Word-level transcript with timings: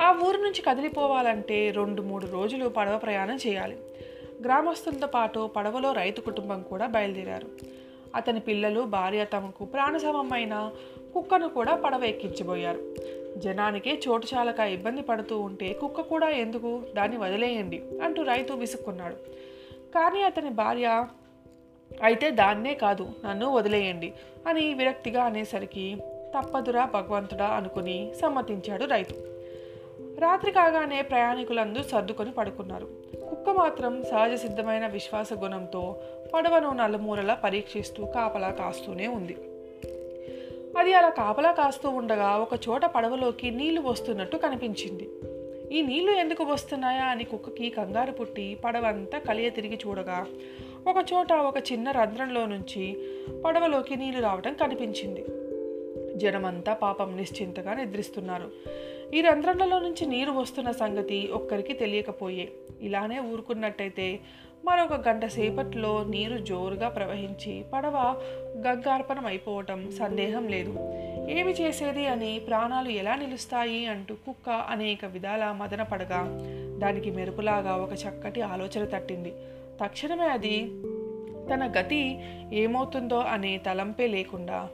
ఆ 0.00 0.20
ఊరు 0.28 0.36
నుంచి 0.36 0.62
కదిలిపోవాలంటే 0.62 1.70
రెండు 1.70 2.02
మూడు 2.02 2.26
రోజులు 2.26 2.68
పడవ 2.68 2.98
ప్రయాణం 2.98 3.36
చేయాలి. 3.36 3.76
గ్రామస్తులతో 4.44 5.06
పాటు 5.06 5.50
పడవలో 5.56 5.92
రైతు 5.92 6.20
కుటుంబం 6.20 6.62
కూడా 6.62 6.86
బయలుదేరారు. 6.86 7.48
అతని 8.14 8.40
పిల్లలు 8.40 8.80
భార్య 8.80 9.24
తమకు 9.24 9.64
ప్రాణసమమైన 9.64 10.72
కుక్కను 11.14 11.48
కూడా 11.48 11.74
పడవ 11.74 12.04
ఎక్కించబోయారు. 12.04 12.94
జనానికే 13.36 14.00
చోటు 14.08 14.26
చాలక 14.34 14.60
ఇబ్బంది 14.60 15.02
పడుతూ 15.02 15.40
ఉంటే 15.40 15.72
కుక్క 15.72 16.00
కూడా 16.00 16.28
ఎందుకు? 16.28 16.82
దాన్ని 16.94 17.16
వదిలేయండి 17.16 17.82
అంటూ 18.02 18.22
రైతు 18.22 18.52
విసుక్కున్నాడు. 18.52 19.14
కానీ 19.94 20.22
అతని 20.22 20.50
భార్య 20.50 21.06
అయితే 22.02 22.30
దాన్నే 22.30 22.74
కాదు 22.74 23.08
నన్ను 23.24 23.52
వదిలేయండి 23.52 24.12
అని 24.46 24.74
విరక్తిగా 24.74 25.24
అనేసరికి 25.24 25.96
తప్పదురా 26.38 26.84
భగవంతుడా 26.84 27.46
అనుకుని 27.46 28.12
సమ్మతించాడు 28.22 28.84
రైతు. 28.84 29.14
రాత్రి 30.18 30.52
కాగానే 30.52 31.02
ప్రయాణికులందరూ 31.02 31.82
సర్దుకొని 31.82 32.32
పడుకున్నారు. 32.32 32.88
కుక్క 33.30 33.50
మాత్రం 33.50 34.02
సహజ 34.10 34.34
సిద్ధమైన 34.34 34.86
విశ్వాస 34.86 35.32
గుణంతో 35.32 35.96
పడవను 36.34 36.72
నలుమూలలా 36.72 37.34
పరీక్షిస్తూ 37.34 38.06
కాపలా 38.06 38.50
కాస్తూనే 38.50 39.06
ఉంది. 39.06 39.36
అది 40.82 40.94
అలా 40.94 41.08
కాపలా 41.08 41.52
కాస్తూ 41.52 41.90
ఉండగా 41.90 42.36
ఒక 42.36 42.60
చోట 42.68 42.84
పడవలోకి 42.84 43.50
నీళ్ళు 43.50 43.80
వస్తున్నట్టు 43.80 44.36
కనిపించింది. 44.36 45.08
ఈ 45.72 45.82
నీళ్ళు 45.82 46.12
ఎందుకు 46.12 46.44
వస్తున్నాయా 46.44 47.04
అని 47.04 47.24
కుక్కకి 47.24 47.70
కంగారు 47.70 48.12
పుట్టి 48.12 48.58
పడవంతా 48.64 49.18
కలియ 49.18 49.50
తిరిగి 49.50 49.78
చూడగా 49.86 50.26
ఒక 50.88 50.96
చోట 51.12 51.32
ఒక 51.32 51.72
చిన్న 51.72 51.90
రంధ్రంలో 51.90 52.46
నుంచి 52.46 52.96
పడవలోకి 53.44 53.96
నీళ్ళు 53.96 54.22
రావటం 54.22 54.54
కనిపించింది. 54.54 55.24
జనమంతా 56.18 56.74
పాపం 56.74 57.16
నిశ్చింతగా 57.16 57.74
నిద్రిస్తున్నారు. 57.74 58.50
ఈ 59.14 59.20
రంధ్రంలో 59.20 59.78
నుంచి 59.78 60.06
నీరు 60.06 60.30
వస్తున్న 60.30 60.70
సంగతి 60.70 61.30
ఒక్కరికి 61.32 61.72
తెలియకపోయే. 61.72 62.52
ఇలానే 62.80 63.20
ఊరుకున్నట్టయితే 63.20 64.20
మరొక 64.64 65.08
గంట 65.08 65.26
సేపట్లో 65.26 66.04
నీరు 66.04 66.38
జోరుగా 66.38 66.88
ప్రవహించి 66.88 67.64
పడవ 67.72 68.22
గగ్గార్పణం 68.56 69.90
సందేహం 69.98 70.48
లేదు. 70.48 70.78
ఏమి 71.30 71.52
చేసేది 71.52 72.06
అని 72.06 72.40
ప్రాణాలు 72.48 72.88
ఎలా 72.88 73.14
నిలుస్తాయి 73.14 73.86
అంటూ 73.86 74.14
కుక్క 74.14 74.48
అనేక 74.50 75.04
విధాల 75.04 75.44
మదన 75.44 75.82
పడగా 75.82 76.38
దానికి 76.78 77.10
మెరుపులాగా 77.10 77.76
ఒక 77.76 77.92
చక్కటి 77.92 78.40
ఆలోచన 78.40 78.84
తట్టింది. 78.84 79.32
తక్షణమే 79.84 80.26
అది 80.26 80.68
తన 81.54 81.72
గతి 81.80 82.20
ఏమవుతుందో 82.52 83.18
అనే 83.18 83.58
తలంపే 83.58 84.06
లేకుండా 84.06 84.68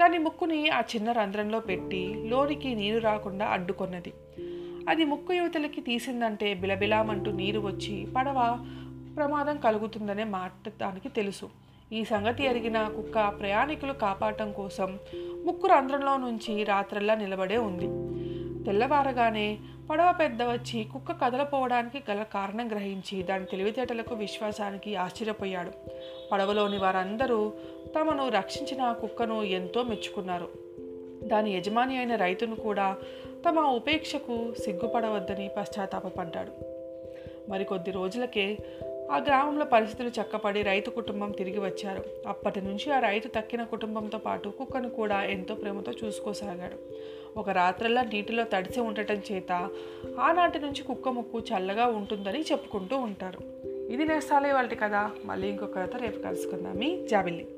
దాని 0.00 0.18
ముక్కుని 0.18 0.68
ఆ 0.68 0.80
చిన్న 0.80 1.12
రంధ్రంలో 1.12 1.60
పెట్టి 1.60 2.14
లోనికి 2.28 2.74
నీరు 2.74 2.98
రాకుండా 2.98 3.46
అడ్డుకొన్నది. 3.46 4.12
అది 4.88 5.04
ముక్కు 5.04 5.32
యువతలకి 5.32 5.80
తీసిందంటే 5.80 6.54
బిలబిలామంటూ 6.54 7.30
నీరు 7.30 7.60
వచ్చి 7.60 8.06
పడవ 8.16 8.66
ప్రమాదం 9.16 9.56
కలుగుతుందనే 9.56 10.24
మాట 10.24 10.68
దానికి 10.80 11.08
తెలుసు. 11.08 11.50
ఈ 11.92 12.04
సంగతి 12.04 12.44
ఎరిగిన 12.44 12.88
కుక్క 12.88 13.28
ప్రయాణికులు 13.28 13.92
కాపాడటం 13.92 14.52
కోసం 14.52 14.98
ముక్కు 15.46 15.66
రంధ్రంలో 15.66 16.16
నుంచి 16.16 16.64
రాత్రల్లా 16.64 17.14
నిలబడే 17.14 17.56
ఉంది. 17.56 18.14
తెల్లవారగానే 18.64 19.58
పడవ 19.90 20.14
పెద్ద 20.20 20.42
వచ్చి 20.42 20.84
కుక్క 20.84 21.12
కదలపోవడానికి 21.12 22.02
గల 22.10 22.22
కారణం 22.22 22.68
గ్రహించి 22.68 23.22
దాని 23.22 23.44
తెలివితేటలకు 23.44 24.14
విశ్వాసానికి 24.14 24.96
ఆశ్చర్యపోయాడు. 24.96 25.70
పడవలోని 26.32 26.78
వారందరూ 26.78 27.52
తమను 27.96 28.28
రక్షించిన 28.28 28.92
కుక్కను 28.92 29.42
ఎంతో 29.42 29.82
మెచ్చుకున్నారు. 29.82 30.48
దాని 31.24 31.50
యజమాని 31.50 31.96
అయిన 31.96 32.14
రైతును 32.14 32.56
కూడా 32.56 32.96
తమ 33.48 33.60
ఉపేక్షకు 33.60 34.54
సిగ్గుపడవద్దని 34.54 35.50
పశ్చాత్తాపడ్డాడు 35.56 36.74
మరికొద్ది 37.50 37.90
రోజులకే 37.90 38.58
ఆ 39.10 39.18
గ్రామంలో 39.18 39.64
పరిస్థితులు 39.64 40.08
చక్కపడి 40.08 40.62
రైతు 40.62 40.90
కుటుంబం 40.90 41.30
తిరిగి 41.30 41.58
వచ్చారు. 41.58 42.04
అప్పటి 42.26 42.60
నుంచి 42.60 42.92
ఆ 42.92 42.98
రైతు 42.98 43.28
తక్కిన 43.28 43.64
కుటుంబంతో 43.64 44.18
పాటు 44.18 44.48
కుక్కను 44.48 44.90
కూడా 44.90 45.22
ఎంతో 45.22 45.54
ప్రేమతో 45.54 45.92
చూసుకోసాగాడు. 45.92 46.76
ఒక 47.38 47.50
రాత్రల్లా 47.50 48.02
నీటిలో 48.02 48.44
తడిసి 48.44 48.80
ఉండటం 48.80 49.22
చేత 49.32 49.70
ఆనాటి 50.20 50.58
నుంచి 50.58 50.82
కుక్క 50.82 51.08
ముక్కు 51.08 51.38
చల్లగా 51.40 51.86
ఉంటుందని 51.86 52.40
చెప్పుకుంటూ 52.40 52.96
ఉంటారు. 52.96 53.38
ఇది 53.92 54.04
నేస్తాలే 54.04 54.52
వాళ్ళ 54.52 54.74
కదా. 54.74 55.10
మళ్ళీ 55.24 55.48
ఇంకొక 55.48 55.74
కథ 55.74 55.96
రేపు 55.96 56.22
కలుసుకుందాం. 56.22 56.74
మీ 56.74 57.06
జాబిల్లి. 57.10 57.48